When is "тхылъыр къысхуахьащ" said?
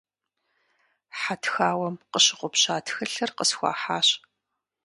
2.85-4.07